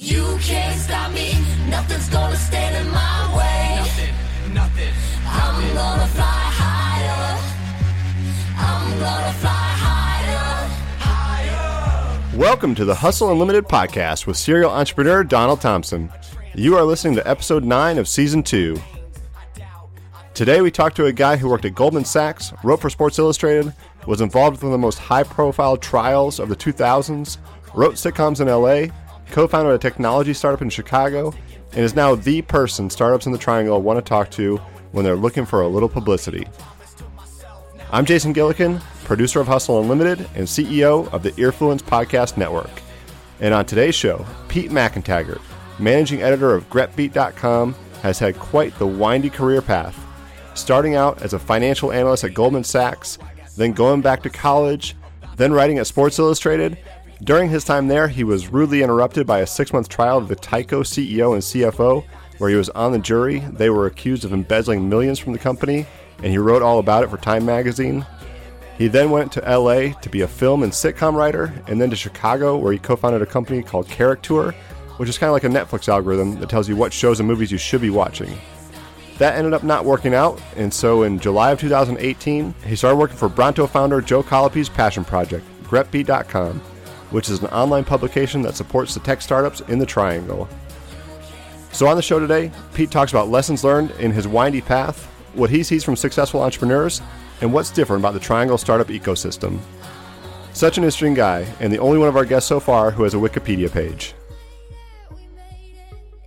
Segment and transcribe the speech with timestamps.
[0.00, 1.32] You can't stop me,
[1.68, 3.78] nothing's gonna stand in my way.
[3.78, 4.94] Nothing, nothing.
[5.26, 6.22] I'm gonna fly
[6.54, 7.38] higher.
[8.56, 10.68] I'm gonna fly higher.
[11.00, 12.38] Higher.
[12.38, 16.12] Welcome to the Hustle Unlimited podcast with serial entrepreneur Donald Thompson.
[16.54, 18.80] You are listening to episode 9 of season 2.
[20.32, 23.74] Today we talk to a guy who worked at Goldman Sachs, wrote for Sports Illustrated,
[24.06, 27.38] was involved with one of the most high profile trials of the 2000s,
[27.74, 28.94] wrote sitcoms in LA,
[29.30, 31.32] co founded a technology startup in Chicago,
[31.72, 34.56] and is now the person startups in the Triangle want to talk to
[34.92, 36.46] when they're looking for a little publicity.
[37.90, 42.70] I'm Jason Gillikin, producer of Hustle Unlimited and CEO of the Earfluence Podcast Network.
[43.40, 45.40] And on today's show, Pete McEntegart,
[45.78, 49.98] managing editor of GrepBeat.com, has had quite the windy career path.
[50.54, 53.18] Starting out as a financial analyst at Goldman Sachs,
[53.56, 54.96] then going back to college,
[55.36, 56.78] then writing at Sports Illustrated.
[57.24, 60.36] During his time there, he was rudely interrupted by a six month trial of the
[60.36, 62.04] Tyco CEO and CFO,
[62.38, 63.40] where he was on the jury.
[63.40, 65.84] They were accused of embezzling millions from the company,
[66.18, 68.06] and he wrote all about it for Time magazine.
[68.76, 71.96] He then went to LA to be a film and sitcom writer, and then to
[71.96, 74.54] Chicago, where he co founded a company called CharacTour,
[74.98, 77.50] which is kind of like a Netflix algorithm that tells you what shows and movies
[77.50, 78.38] you should be watching.
[79.18, 83.16] That ended up not working out, and so in July of 2018, he started working
[83.16, 86.62] for Bronto founder Joe Colopy's passion project, GrepBeat.com,
[87.10, 90.48] which is an online publication that supports the tech startups in the Triangle.
[91.72, 95.04] So on the show today, Pete talks about lessons learned in his windy path,
[95.34, 97.00] what he sees from successful entrepreneurs,
[97.40, 99.58] and what's different about the Triangle startup ecosystem.
[100.52, 103.14] Such an interesting guy, and the only one of our guests so far who has
[103.14, 104.14] a Wikipedia page.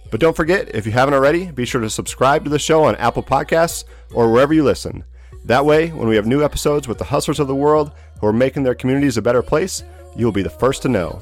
[0.09, 2.95] But don't forget, if you haven't already, be sure to subscribe to the show on
[2.97, 5.03] Apple Podcasts or wherever you listen.
[5.45, 8.33] That way, when we have new episodes with the hustlers of the world who are
[8.33, 9.83] making their communities a better place,
[10.15, 11.21] you'll be the first to know.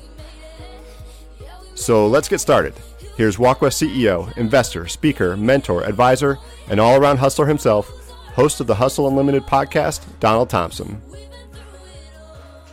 [1.75, 2.73] So let's get started.
[3.15, 6.37] Here's WalkWest CEO, investor, speaker, mentor, advisor,
[6.69, 7.89] and all around hustler himself,
[8.33, 11.01] host of the Hustle Unlimited podcast, Donald Thompson.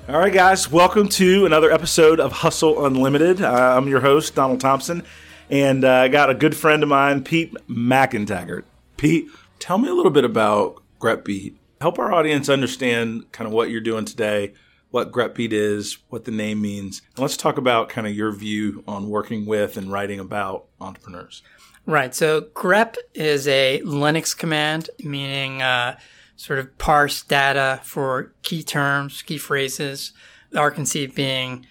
[0.09, 3.43] All right, guys, welcome to another episode of Hustle Unlimited.
[3.43, 5.03] Uh, I'm your host, Donald Thompson,
[5.51, 8.63] and uh, I got a good friend of mine, Pete McEntegart.
[8.97, 9.29] Pete,
[9.59, 11.55] tell me a little bit about GrepBeat.
[11.81, 14.55] Help our audience understand kind of what you're doing today,
[14.91, 17.03] what GrepBeat is, what the name means.
[17.15, 21.43] And let's talk about kind of your view on working with and writing about entrepreneurs.
[21.87, 22.15] Right.
[22.15, 25.99] So grep is a Linux command, meaning uh,
[26.37, 30.13] sort of parse data for key terms, key phrases.
[30.55, 31.67] Our conceit being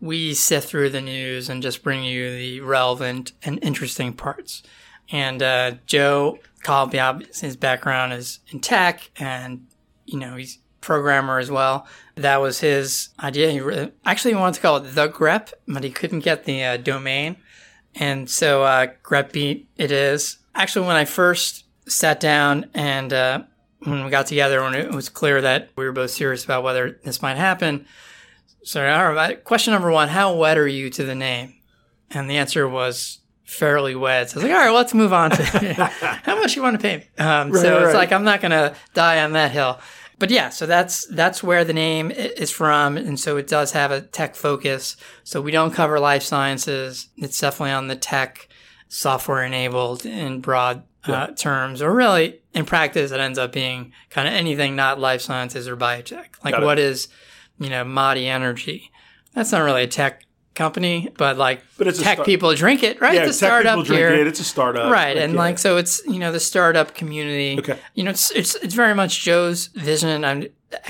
[0.00, 4.62] we sift through the news and just bring you the relevant and interesting parts.
[5.10, 9.66] And uh, Joe Colopy, his background is in tech, and
[10.06, 11.86] you know he's programmer as well.
[12.16, 13.50] That was his idea.
[13.50, 16.76] He re- actually wanted to call it the grep, but he couldn't get the uh,
[16.76, 17.36] domain.
[17.94, 20.38] And so uh, GrepBeat it is.
[20.54, 23.42] Actually, when I first sat down and uh,
[23.80, 26.98] when we got together, when it was clear that we were both serious about whether
[27.04, 27.86] this might happen,
[28.64, 31.54] so all right, question number one, how wed are you to the name?
[32.10, 34.28] And the answer was fairly wed.
[34.28, 35.42] So I was like, all right, well, let's move on to
[36.24, 37.08] how much you want to pay me.
[37.24, 37.94] Um, Right, so it's right.
[37.94, 39.80] like, I'm not going to die on that hill.
[40.18, 43.92] But yeah, so that's that's where the name is from, and so it does have
[43.92, 44.96] a tech focus.
[45.22, 47.08] So we don't cover life sciences.
[47.16, 48.48] It's definitely on the tech,
[48.88, 54.26] software enabled in broad uh, terms, or really in practice, it ends up being kind
[54.26, 56.26] of anything not life sciences or biotech.
[56.44, 57.08] Like what is,
[57.58, 58.90] you know, Mati Energy?
[59.32, 60.24] That's not really a tech
[60.58, 63.14] company, but like But it's tech start- people drink it, right?
[63.14, 64.26] Yeah, it's a tech startup people drink here it.
[64.26, 65.38] It's a startup, right and yeah.
[65.38, 67.78] like so it's you know the startup community Okay.
[67.94, 70.40] you know it's it's, it's very much joe's vision i'm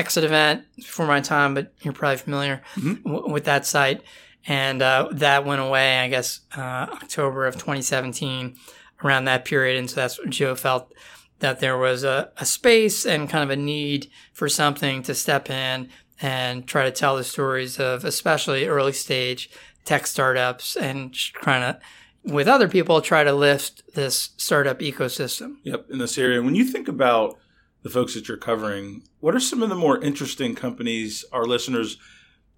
[0.03, 3.09] exit event for my time but you're probably familiar Mm-hmm.
[3.12, 4.00] w- with that site
[4.47, 8.56] and uh, that went away i guess uh, october of 2017
[9.05, 10.93] around that period and so that's what joe felt
[11.41, 15.49] that there was a, a space and kind of a need for something to step
[15.50, 15.88] in
[16.20, 19.49] and try to tell the stories of especially early stage
[19.85, 21.81] tech startups and trying to
[22.25, 26.43] with other people try to lift this startup ecosystem Yep, in this area.
[26.43, 27.38] When you think about
[27.82, 31.97] the folks that you're covering, what are some of the more interesting companies our listeners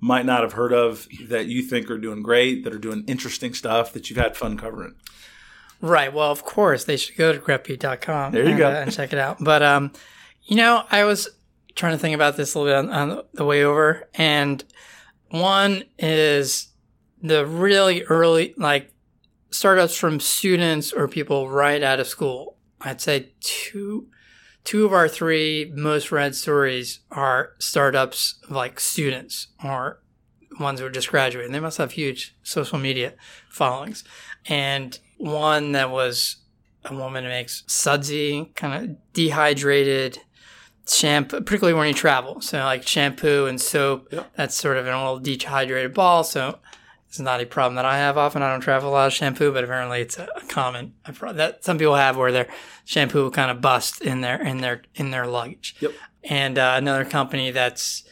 [0.00, 3.52] might not have heard of that you think are doing great, that are doing interesting
[3.52, 4.94] stuff that you've had fun covering?
[5.82, 6.12] Right.
[6.12, 8.66] Well, of course, they should go to grepbeat.com There you and, go.
[8.68, 9.36] uh, and check it out.
[9.40, 9.92] But, um,
[10.44, 11.28] you know, I was
[11.80, 14.06] trying to think about this a little bit on, on the way over.
[14.14, 14.62] And
[15.30, 16.68] one is
[17.22, 18.92] the really early, like
[19.50, 22.58] startups from students or people right out of school.
[22.82, 24.08] I'd say two,
[24.62, 30.02] two of our three most read stories are startups like students or
[30.60, 31.52] ones who are just graduating.
[31.52, 33.14] They must have huge social media
[33.48, 34.04] followings.
[34.46, 36.36] And one that was
[36.84, 40.18] a woman who makes sudsy, kind of dehydrated
[40.88, 42.40] shampoo, particularly when you travel.
[42.40, 44.32] So like shampoo and soap, Yep.
[44.36, 46.24] that's sort of an old dehydrated ball.
[46.24, 46.58] So
[47.08, 48.42] it's not a problem that I have often.
[48.42, 51.32] I don't travel a lot of shampoo, but apparently it's a, a common a pro-
[51.32, 52.48] that some people have where their
[52.84, 55.76] shampoo will kind of bust in their in their in their luggage.
[55.80, 55.92] Yep.
[56.24, 58.04] And uh, another company that's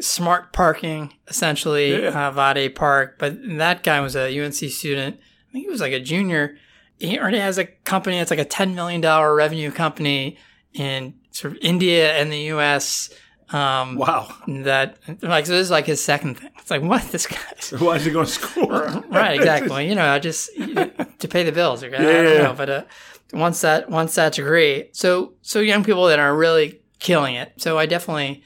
[0.00, 2.28] smart parking, essentially, Yeah.
[2.28, 3.16] uh, Vade Park.
[3.18, 5.18] But that guy was a UNC student.
[5.48, 6.56] I think he was like a junior.
[6.98, 10.38] He already has a company that's like a $10 million revenue company
[10.72, 13.10] in sort of India and the US.
[13.50, 14.34] Um, Wow.
[14.48, 16.50] That, like, so this is like his second thing.
[16.58, 17.02] It's like, what?
[17.12, 17.36] This guy.
[17.78, 18.68] Why is he going to school?
[19.10, 19.86] right, exactly.
[19.90, 21.82] You know, I just to pay the bills.
[21.84, 21.96] Okay?
[21.96, 22.42] I Yeah, don't yeah.
[22.44, 22.84] know, but uh,
[23.32, 24.96] once that once that's great.
[24.96, 27.52] So so young people that are really killing it.
[27.58, 28.42] So I definitely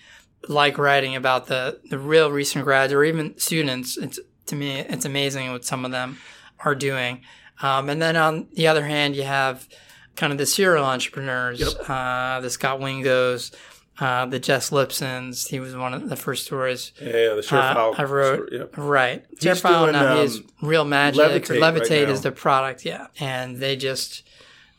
[0.48, 3.96] like writing about the the real recent grads or even students.
[3.96, 6.18] It's to me, it's amazing what some of them
[6.64, 7.22] are doing.
[7.62, 9.68] Um, and then on the other hand, you have
[10.16, 13.54] kind of the serial entrepreneurs, uh, the Scott Wingos,
[13.98, 15.48] uh, the Jess Lipsons.
[15.48, 17.94] He was one of the first stories Yeah, the short uh.
[17.96, 18.76] I wrote yep.
[18.76, 19.24] right.
[19.40, 21.30] File doing, now um, is Real Magnet.
[21.30, 22.12] Levitate right Levitate now.
[22.12, 23.06] is the product, yeah.
[23.20, 24.28] And they just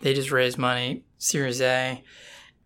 [0.01, 2.03] they just raised money, Series A.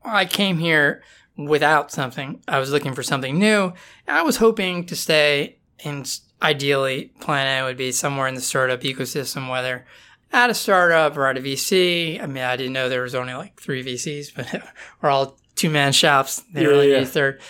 [0.03, 1.03] I came here
[1.37, 2.41] without something.
[2.47, 3.73] I was looking for something new.
[4.07, 6.05] I was hoping to stay in
[6.41, 9.85] ideally plan A would be somewhere in the startup ecosystem, whether
[10.33, 12.21] at a startup or at a VC.
[12.21, 14.63] I mean, I didn't know there was only like three VCs, but
[15.01, 16.43] we're all two man shops.
[16.53, 16.97] They Yeah, really yeah.
[16.99, 17.41] need a third,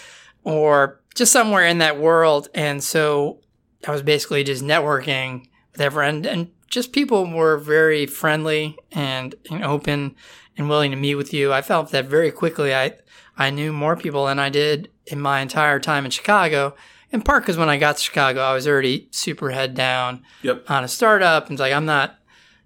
[0.44, 2.50] or just somewhere in that world.
[2.54, 3.40] And so
[3.88, 9.64] I was basically just networking with everyone, and just people were very friendly and, and
[9.64, 10.16] open
[10.58, 11.52] and willing to meet with you.
[11.52, 12.74] I felt that very quickly.
[12.74, 12.94] I
[13.38, 16.76] I knew more people than I did in my entire time in Chicago.
[17.12, 20.70] In part because when I got to Chicago, I was already super head down Yep.
[20.70, 21.46] on a startup.
[21.48, 22.18] And it's like I'm not,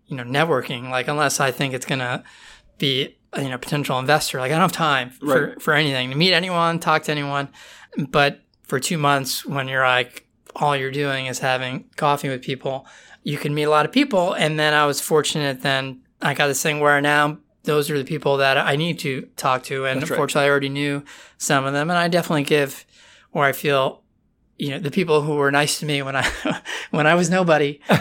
[0.08, 0.90] you know, networking.
[0.90, 2.24] Like unless I think it's gonna
[2.78, 4.40] be you know potential investor.
[4.40, 5.62] Like I don't have time for Right.
[5.62, 7.50] for anything to meet anyone, talk to anyone.
[8.10, 12.88] But for two months, when you're like all you're doing is having coffee with people,
[13.24, 14.34] you can meet a lot of people.
[14.34, 15.62] And then I was fortunate.
[15.62, 19.24] Then I got this thing where now those are the people that I need to
[19.38, 20.16] talk to, and That's right.
[20.16, 21.04] unfortunately, I already knew
[21.38, 21.90] some of them.
[21.90, 22.86] And I definitely give
[23.32, 24.02] where I feel
[24.58, 26.26] you know the people who were nice to me when I
[26.92, 27.94] when I was nobody uh,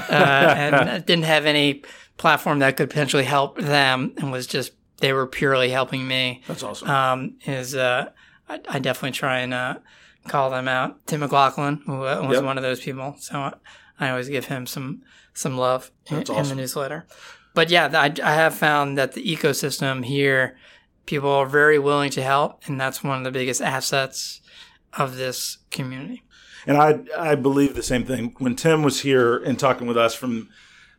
[0.56, 1.82] and didn't have any
[2.16, 6.62] platform that could potentially help them and was just they were purely helping me That's
[6.62, 6.88] awesome.
[6.88, 8.10] um, is uh,
[8.48, 9.74] I, I definitely try and uh,
[10.28, 11.04] call them out.
[11.06, 12.44] Tim McLaughlin who uh, was Yep.
[12.44, 13.52] one of those people, so
[13.98, 17.06] I always give him some some love in, That's in the newsletter.
[17.54, 20.56] But yeah, I, I have found that the ecosystem here,
[21.06, 24.40] people are very willing to help, and that's one of the biggest assets
[24.98, 26.22] of this community.
[26.66, 28.34] And I I believe the same thing.
[28.38, 30.48] When Tim was here and talking with us from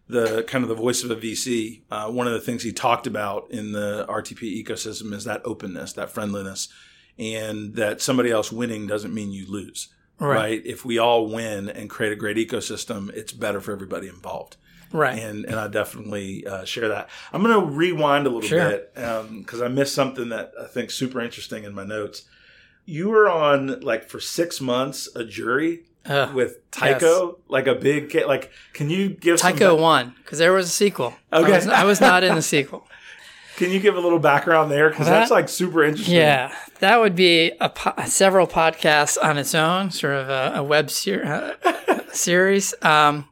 [0.08, 3.08] the kind of the voice of a VC, uh, one of the things he talked
[3.08, 6.68] about in the RTP ecosystem is that openness, that friendliness,
[7.18, 9.88] and that somebody else winning doesn't mean you lose.
[10.20, 10.36] Right.
[10.36, 10.62] Right.
[10.66, 14.58] If we all win and create a great ecosystem, it's better for everybody involved.
[14.94, 15.18] Right.
[15.20, 17.10] And and I definitely uh, share that.
[17.34, 18.70] I'm going to rewind a little Sure.
[18.70, 22.24] bit because I missed something that I think super interesting in my notes.
[22.86, 28.16] You were on like for six months a jury Ugh, with Tyco, like a big
[28.28, 28.52] like.
[28.74, 31.16] Can you give some Tyco won because there was a sequel.
[31.34, 31.52] Okay.
[31.52, 32.88] I was, I was not in the sequel.
[33.56, 36.16] Can you give a little background there because that's like super interesting.
[36.16, 40.64] Yeah, that would be a po- several podcasts on its own, sort of a, a
[40.64, 42.74] web ser- uh, series.
[42.82, 43.30] Um,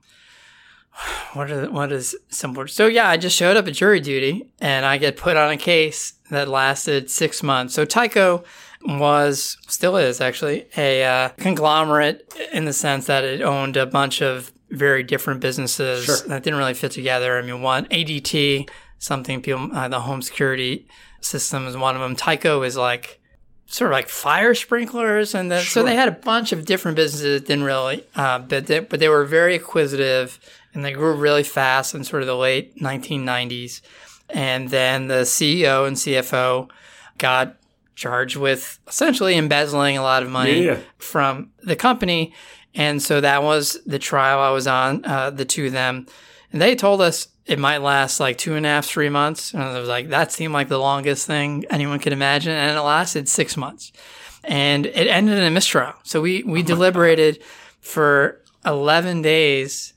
[1.33, 2.67] what are the, what is simple?
[2.67, 5.57] So yeah, I just showed up at jury duty, and I get put on a
[5.57, 7.73] case that lasted six months.
[7.73, 8.45] So Tyco
[8.85, 14.21] was still is actually a uh, conglomerate in the sense that it owned a bunch
[14.21, 16.17] of very different businesses Sure.
[16.27, 17.37] that didn't really fit together.
[17.37, 20.87] I mean, one ADT, something people uh, the home security
[21.21, 22.15] system is one of them.
[22.15, 23.19] Tyco is like
[23.67, 27.41] sort of like fire sprinklers, and then, so they had a bunch of different businesses
[27.41, 30.39] that didn't really, uh, but they, but they were very acquisitive
[30.73, 33.81] and they grew really fast in sort of the late 1990s.
[34.29, 36.69] And then the CEO and CFO
[37.19, 37.55] got
[37.95, 40.77] charged with essentially embezzling a lot of money Yeah.
[40.97, 42.33] from the company.
[42.75, 46.07] And so that was the trial I was on, uh, the two of them.
[46.51, 49.53] And they told us it might last like two and a half, three months.
[49.53, 52.51] And I was like, that seemed like the longest thing anyone could imagine.
[52.53, 53.91] And it lasted six months.
[54.43, 55.93] And it ended in a mistrial.
[56.03, 57.41] So we, we deliberated
[57.81, 59.93] for 11 days,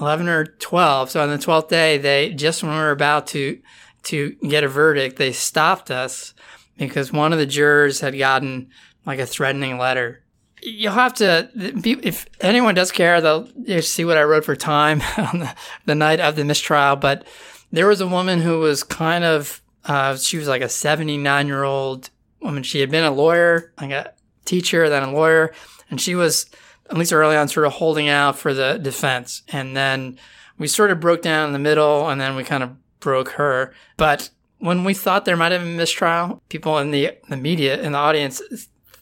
[0.00, 1.10] 11 or 12.
[1.10, 3.58] So on the 12th day, they just when we were about to,
[4.04, 6.34] to get a verdict, they stopped us
[6.76, 8.70] because one of the jurors had gotten
[9.04, 10.22] like a threatening letter.
[10.62, 13.48] You'll have to, if anyone does care, they'll
[13.82, 15.54] see what I wrote for Time on the,
[15.84, 16.96] the night of the mistrial.
[16.96, 17.26] But
[17.70, 21.62] there was a woman who was kind of, uh, she was like a 79 year
[21.62, 22.62] old woman.
[22.62, 24.12] She had been a lawyer, like a
[24.44, 25.52] teacher, then a lawyer,
[25.90, 26.46] and she was,
[26.90, 29.42] at least early on, sort of holding out for the defense.
[29.48, 30.18] And then
[30.58, 33.74] we sort of broke down in the middle, and then we kind of broke her.
[33.96, 37.80] But when we thought there might have been a mistrial, people in the the media
[37.80, 38.40] in the audience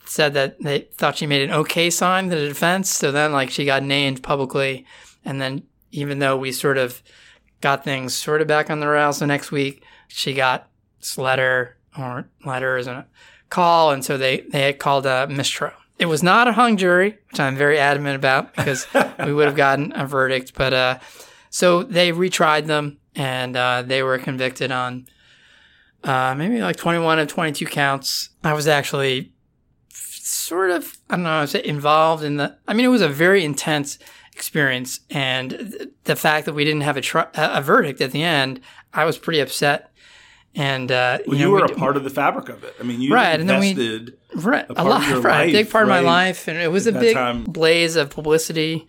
[0.07, 2.91] said that they thought she made an okay sign to the defense.
[2.91, 4.85] So then, like, she got named publicly,
[5.25, 7.03] and then even though we sort of
[7.61, 10.69] got things sort of back on the rails the next week, she got
[11.01, 13.07] this letter or letters and a
[13.49, 15.75] call, and so they they had called a mistrial.
[15.99, 18.87] It was not a hung jury, which I'm very adamant about because
[19.25, 20.53] we would have gotten a verdict.
[20.57, 20.99] But uh,
[21.51, 25.07] so they retried them, and uh, they were convicted on
[26.05, 28.31] uh, maybe like 21 and 22 counts.
[28.43, 29.33] I was actually
[29.91, 33.09] sort of, I don't know, I was involved in the, I mean, it was a
[33.09, 33.99] very intense
[34.33, 35.01] experience.
[35.11, 38.61] And th- the fact that we didn't have a, tri- a verdict at the end,
[38.93, 39.91] I was pretty upset.
[40.57, 42.75] And, uh, Well, know, you were we a part of the fabric of it.
[42.79, 45.73] I mean, you Right, and then we- right, a a, lot, right, a big life,
[45.73, 47.45] part of my life, and it was a big time.
[47.45, 48.87] blaze of publicity.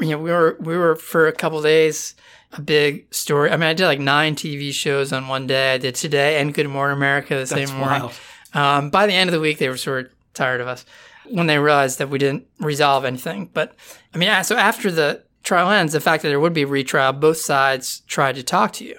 [0.00, 2.14] You know, we were we were for a couple days
[2.56, 3.50] a big story.
[3.50, 5.74] I mean, I did like nine TV shows on one day.
[5.74, 8.02] I did Today and Good Morning America the That's same morning.
[8.02, 8.12] wild.
[8.54, 10.84] Um, by the end of the week, they were sort of tired of us
[11.28, 13.50] when they realized that we didn't resolve anything.
[13.52, 13.74] But
[14.14, 17.12] I mean, so after the trial ends, the fact that there would be a retrial,
[17.12, 18.98] both sides tried to talk to you.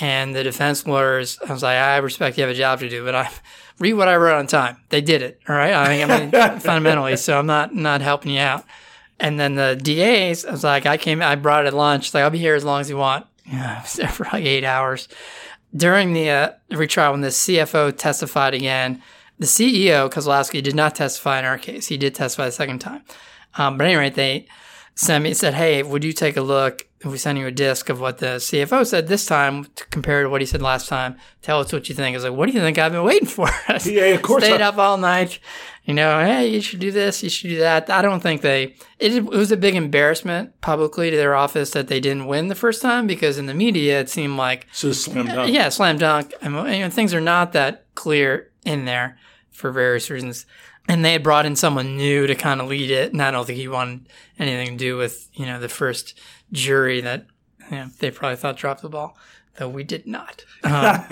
[0.00, 3.04] And the defense lawyers, I was like, I respect you have a job to do,
[3.04, 3.30] but I
[3.80, 4.76] read what I wrote on time.
[4.90, 5.40] They did it.
[5.48, 5.72] All right.
[5.72, 8.64] I mean, I mean fundamentally, so I'm not, not helping you out.
[9.20, 12.14] And then the DAs, I was like, I came, I brought it at lunch.
[12.14, 13.26] Like, I'll be here as long as you want.
[13.46, 15.08] Yeah, I was there for like eight hours.
[15.74, 19.02] During the uh, retrial, when the CFO testified again,
[19.38, 21.88] the CEO, Kozlowski, did not testify in our case.
[21.88, 23.02] He did testify the second time.
[23.54, 24.46] Um, but anyway, they
[24.94, 27.88] sent me, said, hey, would you take a look if we send you a disc
[27.90, 31.16] of what the CFO said this time to compare to what he said last time?
[31.42, 32.14] Tell us what you think.
[32.14, 33.48] I was like, what do you think I've been waiting for?
[33.84, 35.38] Yeah, of course Stayed I- up all night.
[35.84, 37.88] You know, hey, you should do this, you should do that.
[37.88, 38.74] I don't think they.
[38.98, 42.54] It, it was a big embarrassment publicly to their office that they didn't win the
[42.54, 45.50] first time because in the media it seemed like So slam dunk.
[45.54, 46.34] yeah, slam dunk.
[46.42, 49.18] I mean, you know, things are not that clear in there
[49.50, 50.44] for various reasons.
[50.90, 53.46] And they had brought in someone new to kind of lead it, and I don't
[53.46, 56.18] think he wanted anything to do with you know the first
[56.52, 57.26] jury that
[57.70, 59.16] you know, they probably thought dropped the ball,
[59.56, 60.44] though we did not.
[60.64, 61.04] Um,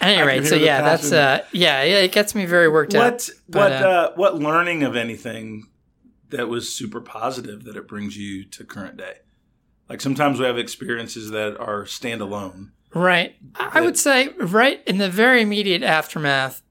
[0.00, 3.12] anyway, so yeah, that's uh, yeah, yeah, it gets me very worked up.
[3.12, 5.68] What But, what uh, uh, what learning of anything
[6.30, 9.18] that was super positive that it brings you to current day?
[9.88, 12.70] Like sometimes we have experiences that are standalone.
[12.94, 13.36] Right.
[13.54, 16.62] I would say, right in the very immediate aftermath,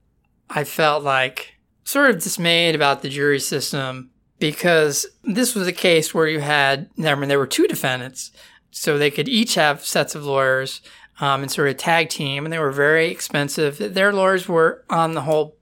[0.50, 4.10] I felt like sort of dismayed about the jury system
[4.41, 8.31] because this was a case where you had, I mean, there were two defendants,
[8.71, 10.81] so they could each have sets of lawyers
[11.21, 13.77] um, and sort of a tag team, and they were very expensive.
[13.93, 15.55] Their lawyers were, on the whole,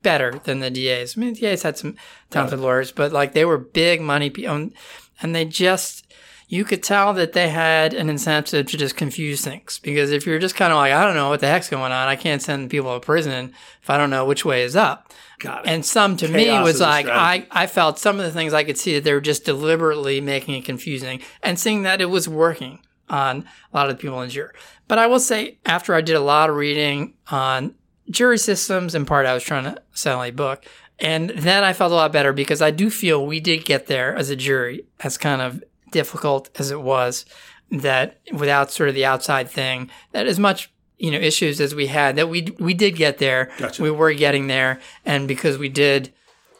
[0.00, 1.16] better than the DAs.
[1.16, 1.94] I mean, the DAs had some
[2.30, 4.72] talented lawyers, but like they were big money people, and,
[5.20, 6.10] and they just,
[6.48, 9.78] you could tell that they had an incentive to just confuse things.
[9.78, 12.08] Because if you're just kind of like, I don't know what the heck's going on,
[12.08, 15.12] I can't send people to prison if I don't know which way is up.
[15.44, 15.70] It.
[15.70, 17.46] And some to me was like, I.
[17.50, 20.54] I felt some of the things I could see that they were just deliberately making
[20.54, 24.28] it confusing and seeing that it was working on a lot of the people in
[24.28, 24.52] the jury.
[24.88, 27.74] But I will say, after I did a lot of reading on
[28.10, 30.64] jury systems, in part I was trying to sell a book,
[30.98, 34.14] and then I felt a lot better because I do feel we did get there
[34.14, 37.26] as a jury, as kind of difficult as it was,
[37.70, 40.71] that without sort of the outside thing, that as much
[41.02, 43.50] you know issues as we had, that we we did get there.
[43.58, 43.82] Gotcha.
[43.82, 46.12] We were getting there, and because we did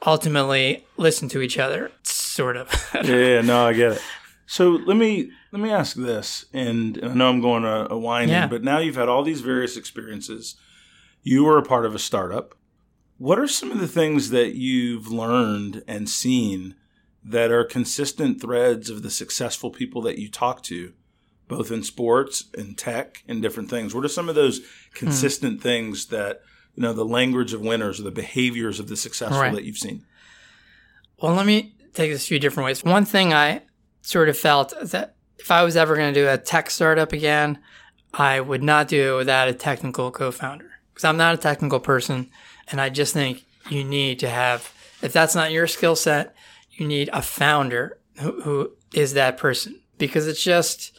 [0.05, 2.69] ultimately listen to each other, sort of.
[2.95, 4.03] yeah, yeah, no, I get it.
[4.47, 8.35] So let me let me ask this, and, I know I'm going a, a winding,
[8.35, 8.49] Yeah.
[8.49, 10.57] but now you've had all these various experiences.
[11.23, 12.55] You were a part of a startup.
[13.19, 16.75] What are some of the things that you've learned and seen
[17.25, 20.93] that are consistent threads of the successful people that you talk to,
[21.53, 23.95] both in sports and tech and different things?
[23.95, 24.65] What are some of those hmm.
[24.95, 26.41] consistent things that
[26.75, 29.55] you know the language of winners or the behaviors of the successful Right.
[29.55, 30.05] that you've seen?
[31.21, 32.83] Well, let me take this a few different ways.
[32.83, 33.63] One thing I
[34.01, 37.59] sort of felt that if I was ever going to do a tech startup again,
[38.15, 42.31] I would not do it without a technical co-founder because I'm not a technical person,
[42.71, 44.73] and I just think you need to have.
[45.03, 46.35] If that's not your skill set,
[46.71, 50.97] you need a founder who, who is that person because it's just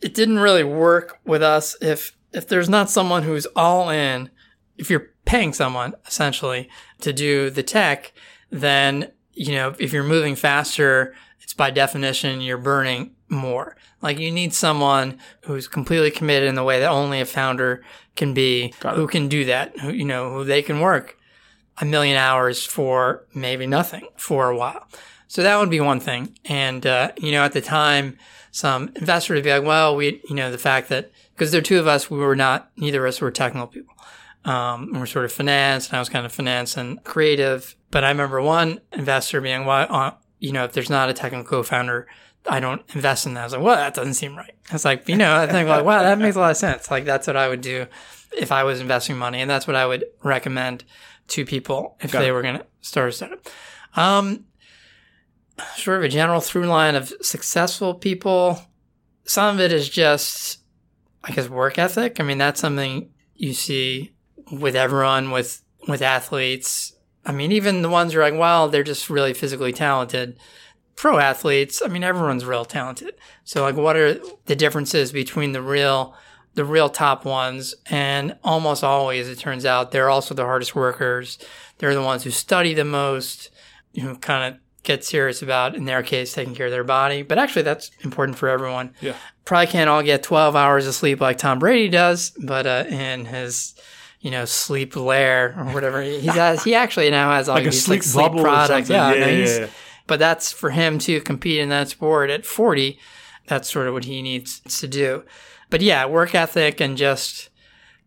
[0.00, 4.30] it didn't really work with us if if there's not someone who's all in
[4.76, 6.68] if you're paying someone essentially
[7.00, 8.12] to do the tech
[8.50, 13.76] then you know if you're moving faster it's by definition you're burning more.
[14.02, 17.84] Like you need someone who's completely committed in the way that only a founder
[18.14, 21.18] can be who can do that who you know who they can work
[21.78, 24.86] a million hours for maybe nothing for a while.
[25.28, 26.38] So that would be one thing.
[26.46, 28.16] And, uh, you know, at the time,
[28.56, 31.62] some investor would be like, well, we, you know, the fact that, because there are
[31.62, 33.94] two of us, we were not, neither of us were technical people.
[34.46, 37.76] Um, we we're sort of finance, and I was kind of finance and creative.
[37.90, 41.44] But I remember one investor being, well, uh, you know, if there's not a technical
[41.44, 42.06] co-founder,
[42.48, 43.42] I don't invest in that.
[43.42, 44.54] I was like, well, that doesn't seem right.
[44.70, 46.90] I was like, you know, I think like, wow, that makes a lot of sense.
[46.90, 47.86] Like that's what I would do
[48.38, 50.84] if I was investing money, and that's what I would recommend
[51.28, 52.32] to people if Got they it.
[52.32, 53.46] were going to start a startup.
[53.96, 54.46] Um,
[55.76, 58.60] sort of a general through line of successful people.
[59.24, 60.58] Some of it is just,
[61.24, 62.20] I guess, work ethic.
[62.20, 64.12] I mean, that's something you see
[64.52, 66.94] with everyone, with with athletes.
[67.24, 70.38] I mean, even the ones who are like, well, they're just really physically talented.
[70.94, 73.14] Pro athletes, I mean, everyone's real talented.
[73.44, 76.14] So, like, what are the differences between the real,
[76.54, 77.74] the real top ones?
[77.90, 81.38] And almost always, it turns out, they're also the hardest workers.
[81.78, 83.50] They're the ones who study the most,
[84.00, 87.22] who kind of get serious about, in their case, taking care of their body.
[87.22, 88.94] But actually, that's important for everyone.
[89.00, 89.16] Yeah.
[89.44, 93.26] Probably can't all get 12 hours of sleep like Tom Brady does, but uh, in
[93.26, 93.74] his,
[94.20, 97.70] you know, sleep lair or whatever he has, he actually now has all Like a
[97.70, 98.88] these sleep like sleep products.
[98.88, 99.66] Yeah, Yeah, no, yeah, yeah.
[100.06, 102.98] But that's for him to compete in that sport at 40.
[103.48, 105.24] That's sort of what he needs to do.
[105.68, 107.50] But yeah, work ethic and just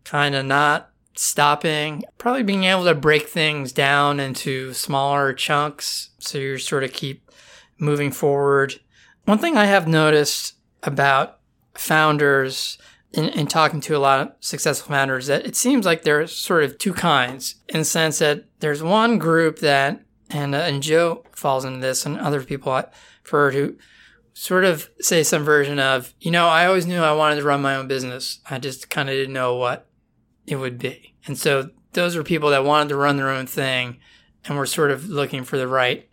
[0.04, 0.89] kind of not
[1.20, 6.94] stopping, probably being able to break things down into smaller chunks so you sort of
[6.94, 7.30] keep
[7.78, 8.80] moving forward.
[9.26, 11.40] One thing I have noticed about
[11.74, 12.78] founders
[13.12, 16.64] in, in talking to a lot of successful founders that it seems like there's sort
[16.64, 21.24] of two kinds in the sense that there's one group that, and, uh, and Joe
[21.32, 22.88] falls into this and other people I've
[23.30, 23.76] heard who
[24.32, 27.60] sort of say some version of, you know, I always knew I wanted to run
[27.60, 28.40] my own business.
[28.48, 29.86] I just kind of didn't know what
[30.46, 31.09] it would be.
[31.26, 33.98] And so those were people that wanted to run their own thing
[34.44, 36.08] and were sort of looking for the right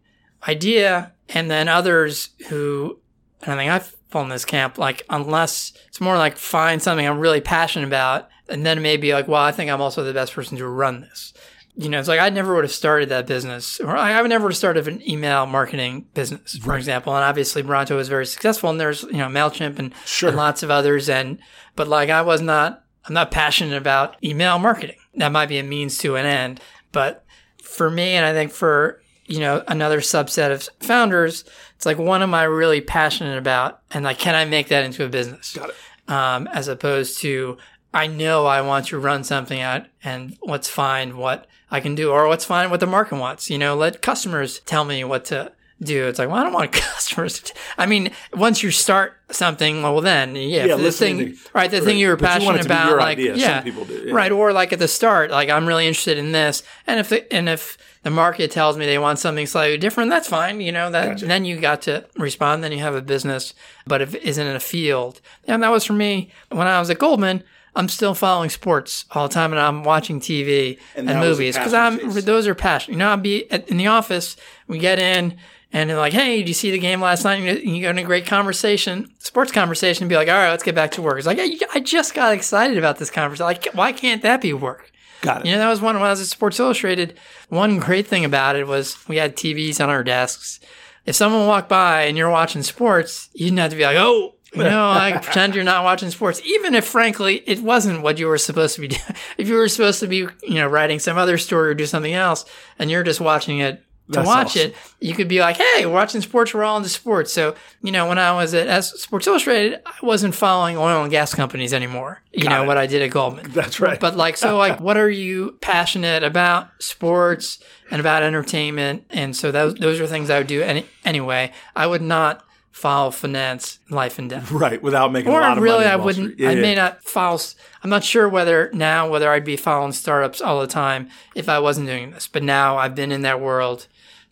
[0.47, 1.13] idea.
[1.29, 2.99] And then others who,
[3.43, 7.07] and I think I've fallen in this camp, like, unless it's more like find something
[7.07, 10.33] I'm really passionate about, and then maybe like, well, I think I'm also the best
[10.33, 11.33] person to run this.
[11.75, 14.29] You know, it's like I never would have started that business, or I I would
[14.29, 17.13] never would have started an email marketing business, for example.
[17.15, 20.29] And obviously, Bronto was very successful, and there's you know Mailchimp and, Sure.
[20.29, 21.07] and lots of others.
[21.07, 21.37] And
[21.75, 24.97] but like I was not, I'm not passionate about email marketing.
[25.15, 26.59] That might be a means to an end,
[26.91, 27.23] but
[27.63, 31.43] for me, and I think for you know another subset of founders,
[31.75, 35.05] it's like what am I really passionate about, and like can I make that into
[35.05, 35.53] a business?
[35.53, 35.75] Got it.
[36.11, 37.57] um, as opposed to
[37.93, 42.11] I know I want to run something out and let's find what I can do
[42.11, 43.49] or let's find what the market wants.
[43.49, 46.07] You know, let customers tell me what to do.
[46.07, 47.39] It's like, well, I don't want customers.
[47.39, 51.81] To I mean, once you start something, well, then yeah, Yeah, thing, to- right, the
[51.81, 53.35] thing you were you passionate about, like idea.
[53.35, 54.13] Yeah, people do, yeah.
[54.13, 57.31] right, or like at the start, like I'm really interested in this, and if the
[57.33, 60.61] and if the market tells me they want something slightly different, that's fine.
[60.61, 62.63] You know that then you got to respond.
[62.63, 63.53] Then you have a business,
[63.85, 66.89] but if it isn't in a field, and that was for me when I was
[66.89, 67.43] at Goldman.
[67.75, 71.27] I'm still following sports all the time, and I'm watching TV And and, that was
[71.27, 72.93] a movies because I'm those are passion.
[72.93, 74.35] You know, I'll be at, in the office.
[74.67, 75.37] We get in,
[75.73, 77.97] and they're like, "Hey, did you see the game last night?" And you, go in
[77.97, 81.17] a great conversation, sports conversation, and be like, "All right, let's get back to work."
[81.17, 83.45] It's like, I just got excited about this conversation.
[83.45, 85.47] Like, why can't that be work?" Got it.
[85.47, 87.17] You know, that was one when I was at Sports Illustrated.
[87.49, 90.59] One great thing about it was we had TVs on our desks.
[91.05, 94.33] If someone walked by and you're watching sports, you didn't have to be like, "Oh."
[94.53, 98.27] You know, like pretend you're not watching sports, even if frankly it wasn't what you
[98.27, 99.01] were supposed to be doing.
[99.37, 102.13] If you were supposed to be, you know, writing some other story or do something
[102.13, 102.45] else,
[102.79, 104.71] and you're just watching it to That's watch awesome.
[104.71, 106.53] it, you could be like, "Hey, we're watching sports.
[106.53, 109.93] We're all into sports." So, you know, when I was at S- Sports Illustrated, I
[110.01, 112.21] wasn't following oil and gas companies anymore.
[112.31, 112.67] You know it.
[112.67, 113.51] what I did at Goldman.
[113.53, 113.99] That's right.
[113.99, 116.69] But like, so like, what are you passionate about?
[116.81, 117.59] Sports
[117.91, 121.51] and about entertainment, and so those those are things I would do any, anyway.
[121.75, 122.43] I would not
[122.77, 124.51] follow finance, life and death.
[124.51, 125.89] right, without making a lot of really, money.
[125.89, 126.39] on I wouldn't.
[126.39, 126.61] Yeah, I yeah.
[126.61, 127.39] may not follow.
[127.83, 131.57] I'm not sure whether now whether I'd be following startups all the time if I
[131.59, 132.27] wasn't doing this.
[132.27, 133.87] But now I've been in that world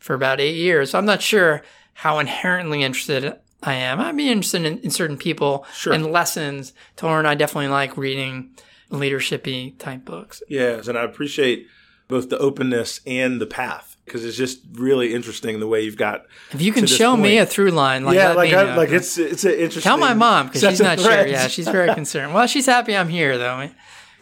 [0.05, 0.91] for about eight years.
[0.91, 1.63] So I'm not sure
[1.95, 3.99] how inherently interested I am.
[3.99, 5.93] I'd be interested in, in certain people Sure.
[5.93, 7.25] and lessons to learn.
[7.25, 8.51] I definitely like reading
[8.91, 10.43] leadershipy type books.
[10.47, 11.65] Yes, and I appreciate
[12.07, 16.25] both the openness and the path because it's just really interesting the way you've got.
[16.51, 19.43] If you can show me a through line, like yeah, like I, like it's it's
[19.43, 19.81] an interesting.
[19.81, 21.25] Tell my mom because she's not sure.
[21.25, 22.35] Yeah, she's very concerned.
[22.35, 23.69] Well, she's happy I'm here though.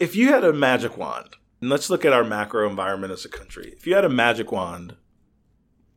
[0.00, 3.28] If you had a magic wand, and let's look at our macro environment as a
[3.28, 3.74] country.
[3.76, 4.96] If you had a magic wand,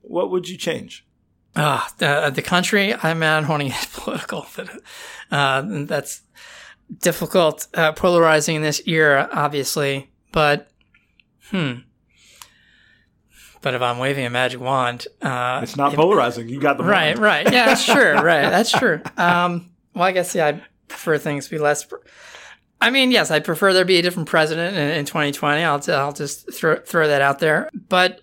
[0.09, 1.05] what would you change?
[1.55, 2.93] Ah, the, the country.
[2.93, 3.19] I'm
[3.61, 4.69] to get political, but
[5.31, 6.21] uh, that's
[6.99, 10.11] difficult, uh, polarizing in this era, obviously.
[10.31, 10.69] But
[11.49, 11.73] hmm.
[13.61, 16.47] But if I'm waving a magic wand, uh, It's not polarizing.
[16.47, 17.19] You got the right, wand.
[17.19, 19.01] right, yeah, that's true, right, that's true.
[19.17, 21.83] Um, well, I guess yeah, I prefer things to be less.
[21.83, 21.95] pr-
[22.79, 25.63] I mean, yes, I prefer there be a different president in, in 2020.
[25.63, 27.69] I'll I'll just throw throw that out there.
[27.89, 28.21] But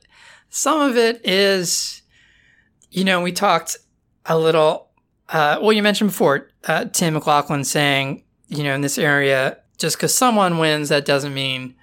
[0.55, 2.03] some of it is,
[2.93, 3.77] you know, we talked
[4.25, 4.89] a little.
[5.29, 9.97] Uh, well, you mentioned before uh, Tim McLaughlin saying, you know, in this area, just
[9.97, 11.75] because someone wins, that doesn't mean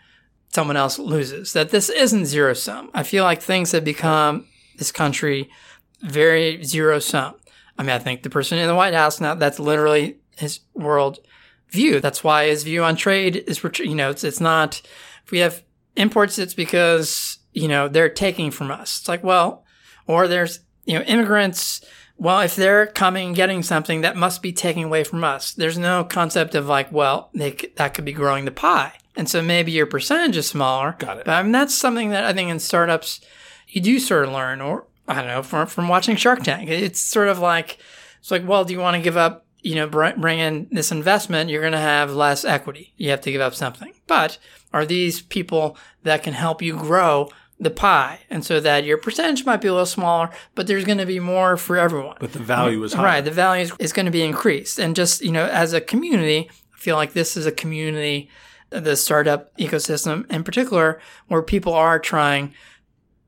[0.54, 1.52] someone else loses.
[1.52, 2.90] That this isn't zero sum.
[2.94, 5.50] I feel like things have become this country
[6.00, 7.36] very zero sum.
[7.78, 11.20] I mean, I think the person in the White House now, that's literally his world
[11.72, 12.00] view.
[12.00, 14.82] That's why his view on trade is, you know, it's, it's not,
[15.26, 15.62] if we have
[15.98, 19.00] imports, it's because, you know, they're taking from us.
[19.00, 19.66] It's like, well,
[20.08, 21.82] or there's, you know, immigrants.
[22.18, 25.54] Well, if they're coming and getting something, that must be taking away from us.
[25.54, 28.94] There's no concept of like, well, they, that could be growing the pie.
[29.16, 30.96] And so maybe your percentage is smaller.
[31.00, 31.26] Got it.
[31.26, 33.22] But I mean, that's something that I think in startups,
[33.68, 36.70] you do sort of learn, or I don't know, from, from watching Shark Tank.
[36.70, 37.80] It's sort of like,
[38.20, 40.92] it's like, well, do you want to give up, you know, br- bring in this
[40.92, 41.50] investment?
[41.50, 42.94] You're going to have less equity.
[42.98, 43.94] You have to give up something.
[44.08, 44.38] But
[44.72, 47.30] are these people that can help you grow
[47.62, 48.20] the pie?
[48.30, 51.20] And so that your percentage might be a little smaller, but there's going to be
[51.20, 52.18] more for everyone.
[52.20, 53.04] But the value is high.
[53.04, 53.22] Right.
[53.24, 54.80] The value is, is going to be increased.
[54.80, 58.30] And just, you know, as a community, I feel like this is a community,
[58.72, 62.54] the startup ecosystem in particular, where people are trying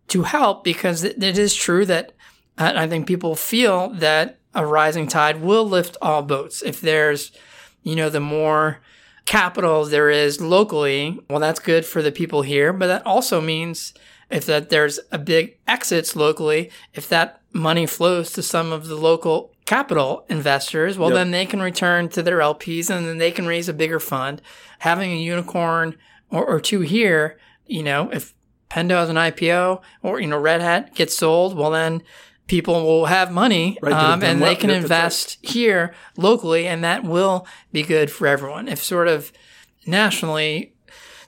[0.07, 2.13] to help because it, it is true that
[2.57, 6.61] I think people feel that a rising tide will lift all boats.
[6.61, 7.31] If there's,
[7.83, 8.79] you know, the more
[9.25, 12.73] capital there is locally, well, that's good for the people here.
[12.73, 13.93] But that also means
[14.29, 18.95] if that there's a big exits locally, if that money flows to some of the
[18.95, 21.15] local capital investors, well, Yep.
[21.15, 24.41] then they can return to their LPs and then they can raise a bigger fund.
[24.79, 25.95] Having a unicorn
[26.29, 28.33] or, or two here, you know, if
[28.69, 32.01] Pendo has an IPO or, you know, Red Hat gets sold, well, then
[32.47, 34.83] people will have money Right, um, and they can that's right.
[34.83, 38.67] invest here locally, and that will be good for everyone.
[38.67, 39.31] If sort of
[39.85, 40.72] nationally,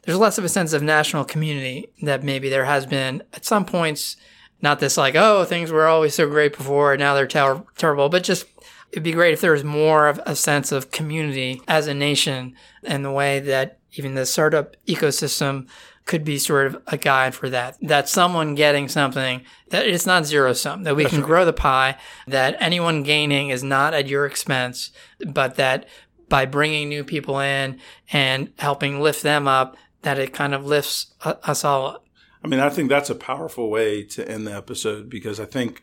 [0.05, 3.65] there's less of a sense of national community that maybe there has been at some
[3.65, 4.17] points.
[4.61, 8.09] Not this like, oh, things were always so great before, and now they're ter- terrible,
[8.09, 8.45] but just
[8.91, 12.55] it'd be great if there was more of a sense of community as a nation
[12.83, 15.67] and the way that even the startup ecosystem
[16.05, 17.77] could be sort of a guide for that.
[17.81, 21.97] That someone getting something that it's not zero sum, that we can grow the pie,
[22.27, 24.91] that anyone gaining is not at your expense,
[25.27, 25.87] but that
[26.29, 27.79] by bringing new people in
[28.11, 32.05] and helping lift them up, that it kind of lifts us all up.
[32.43, 35.81] I mean, I think that's a powerful way to end the episode because I think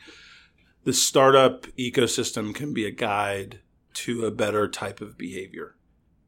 [0.85, 3.61] the startup ecosystem can be a guide
[3.94, 5.74] to a better type of behavior.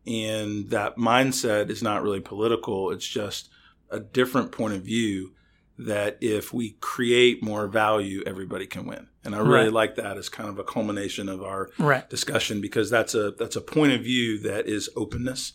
[0.06, 3.48] And that mindset is not really political, it's just
[3.90, 5.32] a different point of view
[5.78, 9.06] that if we create more value, everybody can win.
[9.24, 9.72] And I really Right.
[9.72, 12.08] like that as kind of a culmination of our Right.
[12.10, 15.52] discussion because that's a that's a point of view that is openness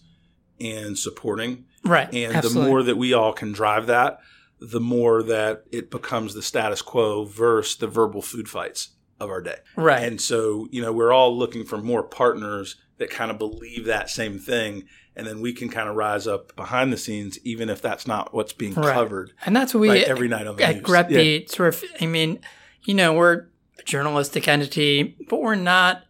[0.59, 1.65] and supporting.
[1.83, 2.11] Right.
[2.13, 2.63] And Absolutely.
[2.63, 4.19] the more that we all can drive that,
[4.59, 8.89] the more that it becomes the status quo versus the verbal food fights
[9.19, 9.57] of our day.
[9.75, 10.03] Right.
[10.03, 14.09] And so, you know, we're all looking for more partners that kind of believe that
[14.09, 14.83] same thing.
[15.15, 18.33] And then we can kind of rise up behind the scenes, even if that's not
[18.33, 18.93] what's being Right.
[18.93, 19.31] covered.
[19.45, 20.85] And that's what we Like every night on the at news.
[20.85, 21.45] Grep Yeah.
[21.47, 21.83] Sort of.
[22.01, 22.39] I mean,
[22.83, 23.45] you know, we're
[23.77, 26.03] a journalistic entity, but we're not.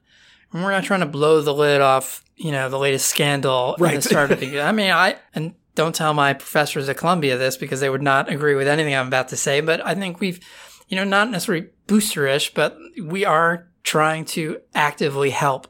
[0.54, 2.24] We're not trying to blow the lid off.
[2.36, 3.96] You know, the latest scandal in Right.
[3.96, 4.62] the start of the.
[4.62, 8.32] I mean, I and don't tell my professors at Columbia this because they would not
[8.32, 9.62] agree with anything I'm about to say.
[9.62, 10.40] But I think we've,
[10.88, 15.68] you know, not necessarily boosterish, but we are trying to actively help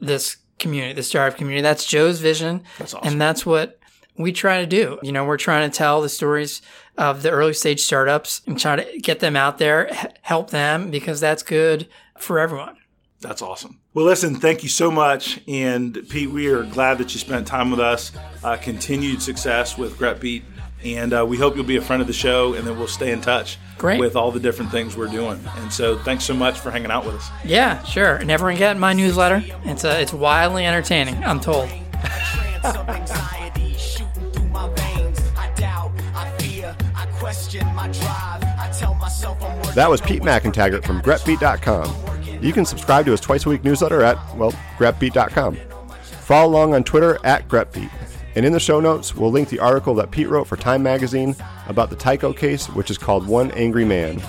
[0.00, 1.62] this community, the startup community.
[1.62, 2.62] That's Joe's vision.
[2.78, 3.08] That's awesome.
[3.12, 3.78] And that's what
[4.16, 4.98] we try to do.
[5.02, 6.62] You know, we're trying to tell the stories
[6.96, 9.90] of the early stage startups and try to get them out there,
[10.22, 12.76] help them because that's good for everyone.
[13.20, 13.80] That's awesome.
[13.96, 15.40] Well, listen, thank you so much.
[15.48, 18.12] And Pete, we are glad that you spent time with us.
[18.44, 20.44] Uh, continued success with Grep Beat.
[20.84, 23.10] And uh, we hope you'll be a friend of the show and then we'll stay
[23.10, 23.98] in touch Great.
[23.98, 25.40] with all the different things we're doing.
[25.56, 27.30] And so thanks so much for hanging out with us.
[27.42, 28.16] Yeah, sure.
[28.16, 29.42] And everyone get my newsletter.
[29.64, 31.24] It's uh, it's wildly entertaining.
[31.24, 31.70] I'm told.
[31.70, 35.20] trance of anxiety shooting through my veins.
[35.38, 38.44] I doubt, I fear, I question my drive.
[38.58, 42.15] I tell myself I'm worth That was Pete McEntegart from GrepBeat.com.
[42.46, 45.56] You can subscribe to his twice a week newsletter at, well, GrepBeat.com.
[46.00, 47.90] Follow along on Twitter at GretBeat.
[48.36, 51.34] And in the show notes, we'll link the article that Pete wrote for Time Magazine
[51.66, 54.20] about the Tyco case, which is called One Angry Man.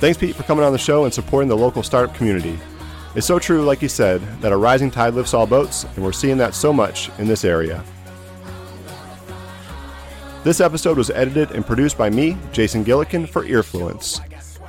[0.00, 2.58] Thanks, Pete, for coming on the show and supporting the local startup community.
[3.14, 6.10] It's so true, like you said, that a rising tide lifts all boats, and we're
[6.10, 7.84] seeing that so much in this area.
[10.42, 14.20] This episode was edited and produced by me, Jason Gillikin, for Earfluence.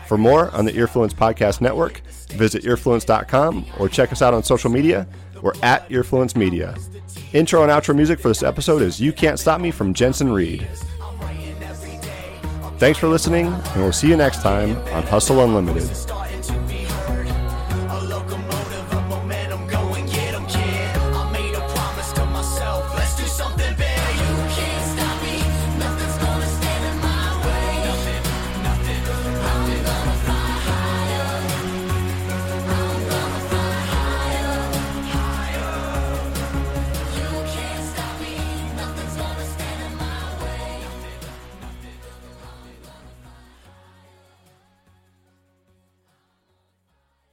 [0.07, 4.69] For more on the Earfluence Podcast Network, visit earfluence.com or check us out on social
[4.69, 5.07] media.
[5.41, 6.75] We're at Earfluence Media.
[7.33, 10.67] Intro and outro music for this episode is You Can't Stop Me from Jensen Reed.
[12.77, 15.89] Thanks for listening, and we'll see you next time on Hustle Unlimited.